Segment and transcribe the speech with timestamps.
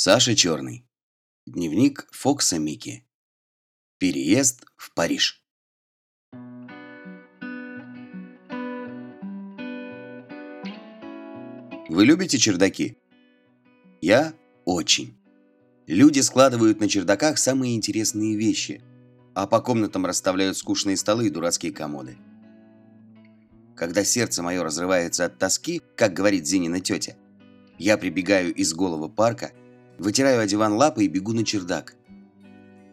[0.00, 0.86] Саша Черный.
[1.44, 3.04] Дневник Фокса Мики.
[3.98, 5.44] Переезд в Париж.
[11.88, 12.96] Вы любите чердаки?
[14.00, 14.34] Я
[14.64, 15.18] очень.
[15.88, 18.80] Люди складывают на чердаках самые интересные вещи,
[19.34, 22.16] а по комнатам расставляют скучные столы и дурацкие комоды.
[23.74, 27.16] Когда сердце мое разрывается от тоски, как говорит Зинина тетя,
[27.78, 29.50] я прибегаю из голого парка,
[29.98, 31.94] вытираю о диван лапы и бегу на чердак.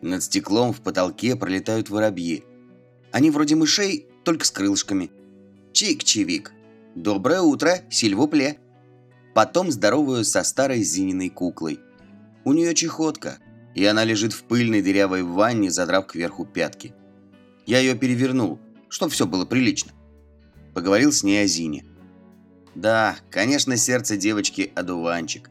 [0.02, 2.44] Над стеклом в потолке пролетают воробьи.
[3.12, 5.12] Они вроде мышей, только с крылышками.
[5.72, 6.52] Чик-чивик.
[6.96, 8.58] Доброе утро, сильвупле.
[9.34, 11.80] Потом здороваюсь со старой Зининой куклой.
[12.44, 13.40] У нее чехотка,
[13.74, 16.94] и она лежит в пыльной дырявой ванне, задрав кверху пятки.
[17.66, 19.92] Я ее перевернул, чтобы все было прилично.
[20.74, 21.86] Поговорил с ней о Зине.
[22.76, 25.50] Да, конечно, сердце девочки одуванчик.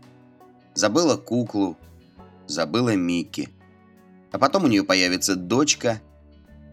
[0.75, 1.77] Забыла куклу,
[2.47, 3.49] забыла Микки.
[4.33, 6.01] А потом у нее появится дочка,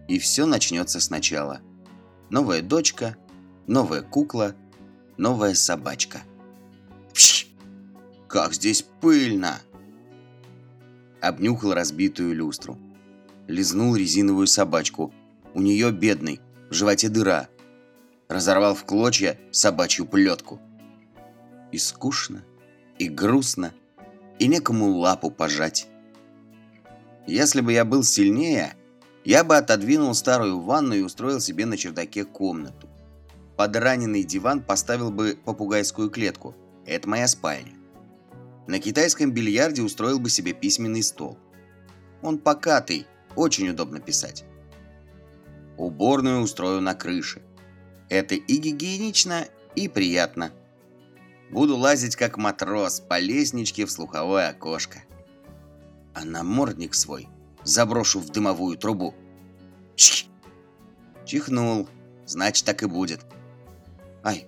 [0.08, 1.62] и все начнется сначала.
[2.30, 3.16] Новая дочка,
[3.68, 4.56] новая кукла,
[5.18, 6.22] новая собачка.
[7.14, 7.48] Пш!
[8.28, 9.60] Как здесь пыльно!
[11.22, 12.78] Обнюхал разбитую люстру.
[13.48, 15.14] Лизнул резиновую собачку.
[15.54, 16.40] У нее бедный,
[16.70, 17.48] в животе дыра–
[18.32, 20.60] разорвал в клочья собачью плетку.
[21.72, 22.44] И скучно,
[22.98, 23.74] и грустно,
[24.42, 25.88] и некому лапу пожать.
[27.28, 28.74] Если бы я был сильнее,
[29.24, 32.90] я бы отодвинул старую ванну и устроил себе на чердаке комнату.
[33.56, 36.56] Под раненый диван поставил бы попугайскую клетку.
[36.88, 37.74] Это моя спальня.
[38.66, 41.38] На китайском бильярде устроил бы себе письменный стол.
[42.24, 43.06] Он покатый,
[43.36, 44.44] очень удобно писать.
[45.78, 47.44] Уборную устрою на крыше.
[48.10, 49.46] Это и гигиенично,
[49.76, 50.52] и приятно.
[51.52, 55.04] Буду лазить как матрос по лестничке в слуховое окошко.
[56.14, 57.28] А намордник свой
[57.64, 59.14] заброшу в дымовую трубу.
[59.96, 60.28] Чих!
[61.26, 61.90] Чихнул.
[62.26, 63.22] Значит, так и будет.
[64.24, 64.48] Ай,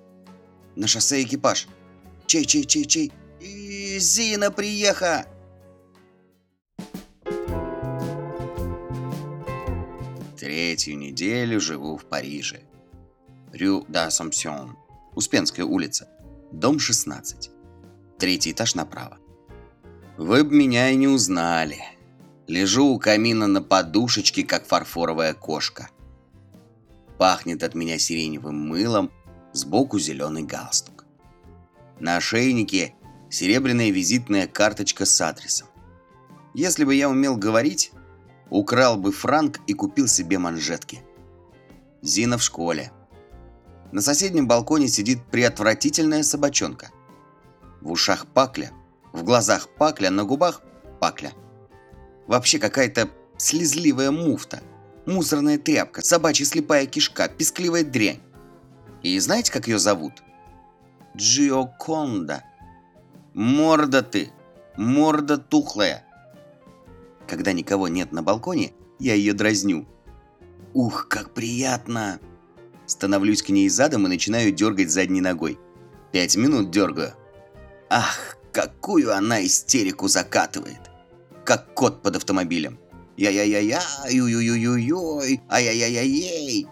[0.75, 1.67] на шоссе экипаж.
[2.25, 3.11] Чей, чей, чей, чей?
[3.41, 5.25] И Зина приеха!
[10.39, 12.61] Третью неделю живу в Париже.
[13.51, 14.71] Рю d'Assomption,
[15.15, 16.07] Успенская улица,
[16.53, 17.49] дом 16.
[18.19, 19.17] Третий этаж направо.
[20.17, 21.79] Вы б меня и не узнали.
[22.47, 25.89] Лежу у камина на подушечке, как фарфоровая кошка.
[27.17, 29.11] Пахнет от меня сиреневым мылом,
[29.51, 31.05] сбоку зеленый галстук.
[31.99, 32.93] На ошейнике
[33.31, 35.67] серебряная визитная карточка с адресом.
[36.53, 37.91] Если бы я умел говорить,
[38.51, 41.01] украл бы франк и купил себе манжетки.
[42.03, 42.91] Зина в школе.
[43.93, 46.89] На соседнем балконе сидит приотвратительная собачонка.
[47.79, 48.71] В ушах пакля,
[49.11, 50.63] в глазах пакля, на губах
[50.99, 51.31] пакля.
[52.25, 54.63] Вообще какая-то слезливая муфта,
[55.05, 58.19] мусорная тряпка, собачья слепая кишка, пескливая дрянь.
[59.03, 60.23] И знаете, как ее зовут?
[61.15, 62.43] Джиоконда.
[63.35, 64.31] Морда ты,
[64.75, 66.03] морда тухлая.
[67.27, 69.85] Когда никого нет на балконе, я ее дразню.
[70.73, 72.19] Ух, как приятно!
[72.85, 75.59] Становлюсь к ней задом и начинаю дергать задней ногой.
[76.11, 77.13] Пять минут дергаю.
[77.89, 80.81] Ах, какую она истерику закатывает.
[81.45, 82.79] Как кот под автомобилем.
[83.17, 86.67] Я-я-я-я, ю-ю-ю-ю-й, ай-яй-яй-яй.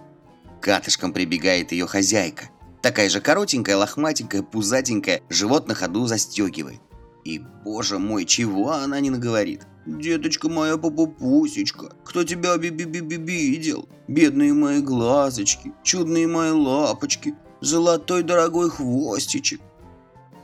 [0.61, 2.49] Катышком прибегает ее хозяйка.
[2.81, 6.79] Такая же коротенькая, лохматенькая, пузатенькая, живот на ходу застегивает.
[7.23, 9.67] И, боже мой, чего она не наговорит?
[9.85, 13.89] «Деточка моя попупусечка, кто тебя би-би-би-би видел?
[14.07, 19.59] Бедные мои глазочки, чудные мои лапочки, золотой дорогой хвостичек».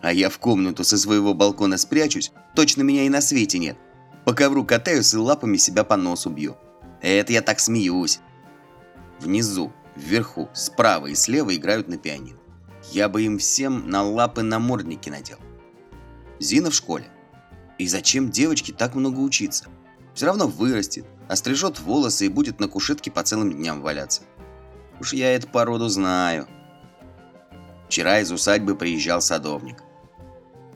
[0.01, 3.77] А я в комнату со своего балкона спрячусь, точно меня и на свете нет.
[4.25, 6.57] По ковру катаюсь и лапами себя по носу бью.
[7.01, 8.19] Это я так смеюсь.
[9.19, 12.37] Внизу, вверху, справа и слева играют на пианино.
[12.91, 15.37] Я бы им всем на лапы намордники надел.
[16.39, 17.05] Зина в школе.
[17.77, 19.65] И зачем девочке так много учиться?
[20.13, 24.23] Все равно вырастет, острижет волосы и будет на кушетке по целым дням валяться.
[24.99, 26.47] Уж я эту породу знаю.
[27.87, 29.83] Вчера из усадьбы приезжал садовник.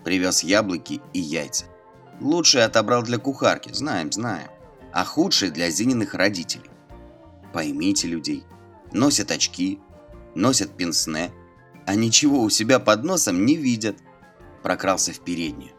[0.04, 1.66] Привез яблоки и яйца.
[2.20, 4.50] Лучшие отобрал для кухарки, знаем, знаем.
[4.94, 6.70] А худшие для Зининых родителей.
[7.52, 8.44] Поймите людей.
[8.92, 9.80] Носят очки,
[10.36, 11.32] носят пенсне,
[11.86, 13.98] а ничего у себя под носом не видят.
[14.62, 15.74] Прокрался в переднюю.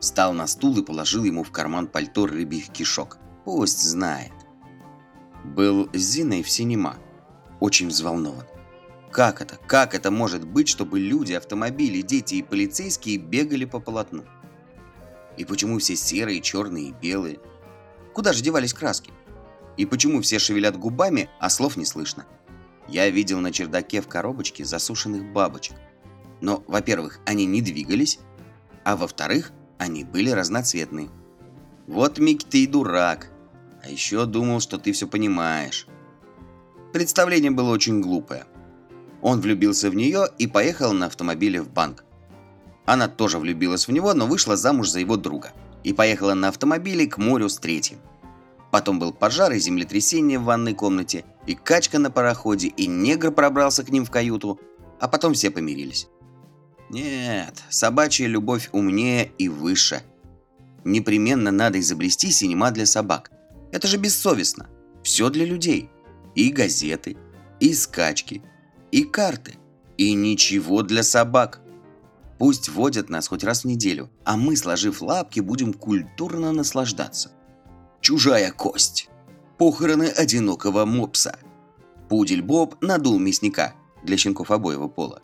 [0.00, 3.18] Встал на стул и положил ему в карман пальто рыбьих кишок.
[3.44, 4.32] Пусть знает.
[5.44, 6.96] Был с Зиной в синема.
[7.60, 8.46] Очень взволнован.
[9.10, 9.58] Как это?
[9.66, 14.24] Как это может быть, чтобы люди, автомобили, дети и полицейские бегали по полотну?
[15.36, 17.38] И почему все серые, черные и белые?
[18.14, 19.12] Куда же девались краски?
[19.76, 22.26] И почему все шевелят губами, а слов не слышно?
[22.88, 25.76] Я видел на чердаке в коробочке засушенных бабочек.
[26.40, 28.18] Но, во-первых, они не двигались,
[28.84, 31.08] а во-вторых, они были разноцветные.
[31.86, 33.30] Вот, Микки, ты и дурак.
[33.82, 35.86] А еще думал, что ты все понимаешь.
[36.92, 38.44] Представление было очень глупое.
[39.22, 42.04] Он влюбился в нее и поехал на автомобиле в банк.
[42.84, 45.52] Она тоже влюбилась в него, но вышла замуж за его друга.
[45.82, 48.00] И поехала на автомобиле к морю с третьим.
[48.70, 53.82] Потом был пожар и землетрясение в ванной комнате, и качка на пароходе, и негр пробрался
[53.82, 54.60] к ним в каюту,
[55.00, 56.06] а потом все помирились.
[56.90, 60.02] Нет, собачья любовь умнее и выше.
[60.82, 63.30] Непременно надо изобрести синема для собак.
[63.70, 64.68] Это же бессовестно.
[65.04, 65.88] Все для людей.
[66.34, 67.16] И газеты,
[67.60, 68.42] и скачки,
[68.90, 69.54] и карты,
[69.98, 71.60] и ничего для собак.
[72.38, 77.30] Пусть водят нас хоть раз в неделю, а мы, сложив лапки, будем культурно наслаждаться.
[78.00, 79.10] Чужая кость.
[79.58, 81.38] Похороны одинокого мопса.
[82.08, 85.22] Пудель Боб надул мясника для щенков обоего пола.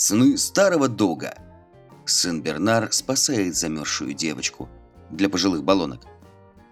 [0.00, 1.34] Сны старого дога.
[2.06, 4.68] Сын Бернар спасает замерзшую девочку
[5.10, 6.02] для пожилых баллонок.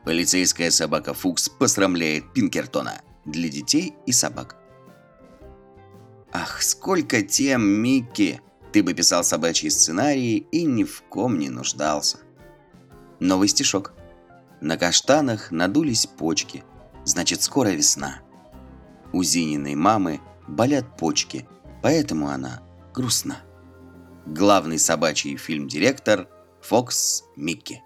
[0.04, 4.54] Полицейская собака Фукс посрамляет Пинкертона для детей и собак.
[6.32, 8.40] Ах, сколько тем, Микки!
[8.72, 12.18] Ты бы писал собачьи сценарии и ни в ком не нуждался.
[13.18, 13.92] Новый стишок.
[14.60, 16.62] На каштанах надулись почки,
[17.04, 18.20] значит скоро весна.
[19.12, 21.48] У Зининой мамы болят почки,
[21.82, 22.62] поэтому она
[22.96, 23.36] грустна.
[24.24, 26.28] Главный собачий фильм-директор
[26.62, 27.82] Фокс Микки.